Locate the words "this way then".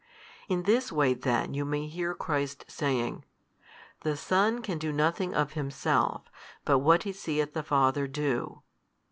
0.63-1.53